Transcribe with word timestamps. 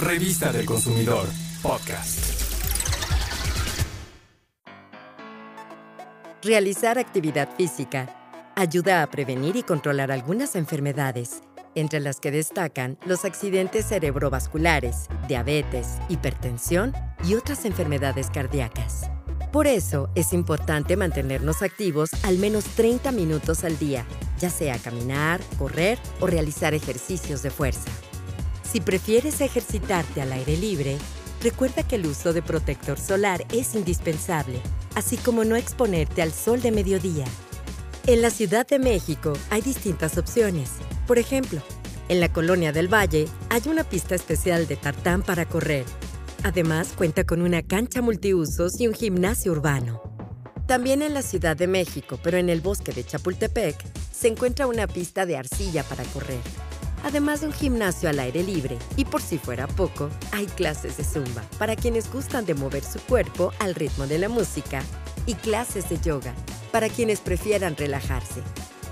Revista 0.00 0.50
del 0.50 0.64
Consumidor, 0.64 1.26
podcast. 1.60 2.40
Realizar 6.42 6.98
actividad 6.98 7.54
física 7.54 8.08
ayuda 8.56 9.02
a 9.02 9.10
prevenir 9.10 9.56
y 9.56 9.62
controlar 9.62 10.10
algunas 10.10 10.56
enfermedades, 10.56 11.42
entre 11.74 12.00
las 12.00 12.18
que 12.18 12.30
destacan 12.30 12.96
los 13.04 13.26
accidentes 13.26 13.88
cerebrovasculares, 13.88 15.08
diabetes, 15.28 15.98
hipertensión 16.08 16.94
y 17.22 17.34
otras 17.34 17.66
enfermedades 17.66 18.30
cardíacas. 18.30 19.10
Por 19.52 19.66
eso 19.66 20.08
es 20.14 20.32
importante 20.32 20.96
mantenernos 20.96 21.60
activos 21.60 22.08
al 22.22 22.38
menos 22.38 22.64
30 22.64 23.12
minutos 23.12 23.64
al 23.64 23.78
día, 23.78 24.06
ya 24.38 24.48
sea 24.48 24.78
caminar, 24.78 25.42
correr 25.58 25.98
o 26.20 26.26
realizar 26.26 26.72
ejercicios 26.72 27.42
de 27.42 27.50
fuerza. 27.50 27.90
Si 28.70 28.80
prefieres 28.80 29.40
ejercitarte 29.40 30.22
al 30.22 30.32
aire 30.32 30.56
libre, 30.56 30.96
recuerda 31.42 31.82
que 31.82 31.96
el 31.96 32.06
uso 32.06 32.32
de 32.32 32.40
protector 32.40 33.00
solar 33.00 33.44
es 33.52 33.74
indispensable, 33.74 34.60
así 34.94 35.16
como 35.16 35.42
no 35.42 35.56
exponerte 35.56 36.22
al 36.22 36.32
sol 36.32 36.62
de 36.62 36.70
mediodía. 36.70 37.24
En 38.06 38.22
la 38.22 38.30
Ciudad 38.30 38.68
de 38.68 38.78
México 38.78 39.32
hay 39.50 39.60
distintas 39.60 40.18
opciones. 40.18 40.70
Por 41.08 41.18
ejemplo, 41.18 41.60
en 42.08 42.20
la 42.20 42.32
Colonia 42.32 42.70
del 42.70 42.86
Valle 42.86 43.26
hay 43.48 43.62
una 43.66 43.82
pista 43.82 44.14
especial 44.14 44.68
de 44.68 44.76
tartán 44.76 45.22
para 45.22 45.46
correr. 45.46 45.84
Además, 46.44 46.92
cuenta 46.96 47.24
con 47.24 47.42
una 47.42 47.62
cancha 47.62 48.02
multiusos 48.02 48.80
y 48.80 48.86
un 48.86 48.94
gimnasio 48.94 49.50
urbano. 49.50 50.00
También 50.68 51.02
en 51.02 51.12
la 51.14 51.22
Ciudad 51.22 51.56
de 51.56 51.66
México, 51.66 52.20
pero 52.22 52.38
en 52.38 52.48
el 52.48 52.60
bosque 52.60 52.92
de 52.92 53.02
Chapultepec, 53.02 53.76
se 54.12 54.28
encuentra 54.28 54.68
una 54.68 54.86
pista 54.86 55.26
de 55.26 55.36
arcilla 55.36 55.82
para 55.82 56.04
correr 56.04 56.38
además 57.04 57.40
de 57.40 57.48
un 57.48 57.52
gimnasio 57.52 58.08
al 58.08 58.18
aire 58.18 58.42
libre. 58.42 58.78
Y 58.96 59.04
por 59.04 59.22
si 59.22 59.38
fuera 59.38 59.66
poco, 59.66 60.08
hay 60.32 60.46
clases 60.46 60.96
de 60.96 61.04
zumba 61.04 61.42
para 61.58 61.76
quienes 61.76 62.10
gustan 62.12 62.44
de 62.46 62.54
mover 62.54 62.84
su 62.84 62.98
cuerpo 63.00 63.52
al 63.58 63.74
ritmo 63.74 64.06
de 64.06 64.18
la 64.18 64.28
música 64.28 64.82
y 65.26 65.34
clases 65.34 65.88
de 65.88 66.00
yoga 66.00 66.34
para 66.72 66.88
quienes 66.88 67.20
prefieran 67.20 67.76
relajarse. 67.76 68.42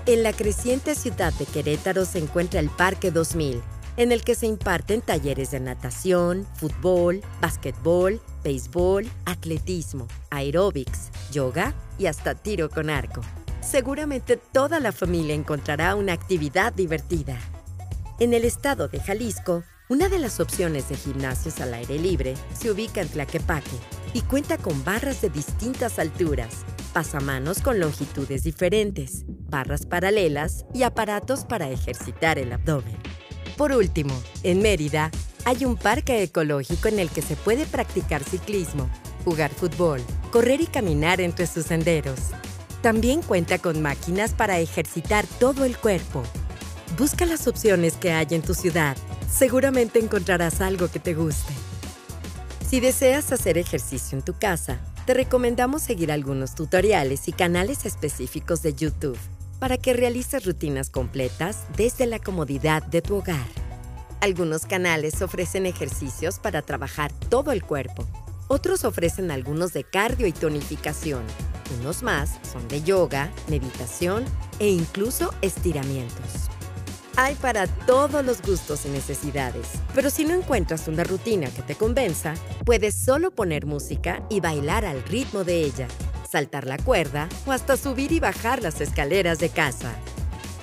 En 0.05 0.23
la 0.23 0.33
creciente 0.33 0.95
ciudad 0.95 1.33
de 1.33 1.45
Querétaro 1.45 2.05
se 2.05 2.19
encuentra 2.19 2.59
el 2.59 2.69
Parque 2.69 3.11
2000, 3.11 3.61
en 3.97 4.11
el 4.11 4.23
que 4.23 4.33
se 4.33 4.47
imparten 4.47 5.01
talleres 5.01 5.51
de 5.51 5.59
natación, 5.59 6.47
fútbol, 6.55 7.21
básquetbol, 7.41 8.21
béisbol, 8.43 9.09
atletismo, 9.25 10.07
aeróbics, 10.29 11.09
yoga 11.31 11.73
y 11.97 12.05
hasta 12.05 12.33
tiro 12.33 12.69
con 12.69 12.89
arco. 12.89 13.21
Seguramente 13.61 14.37
toda 14.37 14.79
la 14.79 14.91
familia 14.93 15.35
encontrará 15.35 15.95
una 15.95 16.13
actividad 16.13 16.73
divertida. 16.73 17.37
En 18.19 18.33
el 18.33 18.43
estado 18.43 18.89
de 18.89 18.99
Jalisco, 18.99 19.63
una 19.87 20.09
de 20.09 20.19
las 20.19 20.41
opciones 20.41 20.89
de 20.89 20.97
gimnasios 20.97 21.61
al 21.61 21.73
aire 21.73 21.97
libre 21.97 22.33
se 22.53 22.69
ubica 22.69 22.99
en 22.99 23.07
Tlaquepaque 23.07 23.77
y 24.13 24.23
cuenta 24.23 24.57
con 24.57 24.83
barras 24.83 25.21
de 25.21 25.29
distintas 25.29 25.99
alturas, 25.99 26.65
pasamanos 26.91 27.61
con 27.61 27.79
longitudes 27.79 28.43
diferentes, 28.43 29.23
barras 29.25 29.85
paralelas 29.85 30.65
y 30.73 30.83
aparatos 30.83 31.45
para 31.45 31.69
ejercitar 31.69 32.37
el 32.39 32.51
abdomen. 32.51 32.97
Por 33.55 33.71
último, 33.71 34.13
en 34.43 34.61
Mérida 34.61 35.11
hay 35.45 35.63
un 35.63 35.77
parque 35.77 36.21
ecológico 36.21 36.89
en 36.89 36.99
el 36.99 37.09
que 37.09 37.21
se 37.21 37.37
puede 37.37 37.65
practicar 37.65 38.21
ciclismo, 38.25 38.89
jugar 39.23 39.49
fútbol, 39.49 40.01
correr 40.29 40.59
y 40.59 40.67
caminar 40.67 41.21
entre 41.21 41.47
sus 41.47 41.67
senderos. 41.67 42.19
También 42.81 43.21
cuenta 43.21 43.59
con 43.59 43.81
máquinas 43.81 44.33
para 44.33 44.59
ejercitar 44.59 45.25
todo 45.39 45.63
el 45.63 45.77
cuerpo 45.77 46.23
Busca 46.97 47.25
las 47.25 47.47
opciones 47.47 47.93
que 47.93 48.11
hay 48.11 48.27
en 48.31 48.41
tu 48.41 48.53
ciudad. 48.53 48.97
Seguramente 49.31 49.99
encontrarás 49.99 50.59
algo 50.59 50.89
que 50.89 50.99
te 50.99 51.13
guste. 51.13 51.53
Si 52.67 52.79
deseas 52.79 53.31
hacer 53.31 53.57
ejercicio 53.57 54.17
en 54.17 54.23
tu 54.23 54.33
casa, 54.33 54.79
te 55.05 55.13
recomendamos 55.13 55.81
seguir 55.81 56.11
algunos 56.11 56.55
tutoriales 56.55 57.27
y 57.27 57.31
canales 57.31 57.85
específicos 57.85 58.61
de 58.61 58.73
YouTube 58.73 59.17
para 59.59 59.77
que 59.77 59.93
realices 59.93 60.45
rutinas 60.45 60.89
completas 60.89 61.65
desde 61.77 62.05
la 62.05 62.19
comodidad 62.19 62.83
de 62.83 63.01
tu 63.01 63.17
hogar. 63.17 63.47
Algunos 64.21 64.65
canales 64.65 65.21
ofrecen 65.21 65.65
ejercicios 65.65 66.39
para 66.39 66.61
trabajar 66.61 67.11
todo 67.29 67.51
el 67.51 67.63
cuerpo. 67.63 68.05
Otros 68.47 68.83
ofrecen 68.83 69.31
algunos 69.31 69.73
de 69.73 69.83
cardio 69.83 70.27
y 70.27 70.31
tonificación. 70.31 71.23
Unos 71.79 72.03
más 72.03 72.39
son 72.51 72.67
de 72.67 72.81
yoga, 72.81 73.31
meditación 73.47 74.25
e 74.59 74.69
incluso 74.69 75.33
estiramientos. 75.41 76.49
Hay 77.21 77.35
para 77.35 77.67
todos 77.67 78.23
los 78.23 78.41
gustos 78.41 78.85
y 78.85 78.87
necesidades. 78.87 79.67
Pero 79.93 80.09
si 80.09 80.23
no 80.23 80.33
encuentras 80.35 80.87
una 80.87 81.03
rutina 81.03 81.49
que 81.49 81.61
te 81.61 81.75
convenza, 81.75 82.33
puedes 82.63 82.95
solo 82.95 83.31
poner 83.31 83.65
música 83.65 84.25
y 84.29 84.39
bailar 84.39 84.85
al 84.85 85.03
ritmo 85.03 85.43
de 85.43 85.65
ella, 85.65 85.89
saltar 86.31 86.65
la 86.65 86.77
cuerda 86.77 87.27
o 87.45 87.51
hasta 87.51 87.75
subir 87.75 88.13
y 88.13 88.21
bajar 88.21 88.63
las 88.63 88.79
escaleras 88.79 89.39
de 89.39 89.49
casa. 89.49 89.91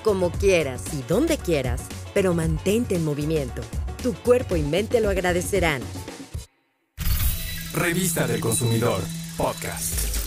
Como 0.03 0.31
quieras 0.31 0.81
y 0.93 1.03
donde 1.03 1.37
quieras, 1.37 1.83
pero 2.15 2.33
mantente 2.33 2.95
en 2.95 3.05
movimiento. 3.05 3.61
Tu 4.01 4.15
cuerpo 4.15 4.55
y 4.55 4.63
mente 4.63 4.99
lo 4.99 5.09
agradecerán. 5.11 5.83
Revista 7.71 8.25
del 8.25 8.39
Consumidor, 8.39 9.03
podcast. 9.37 10.26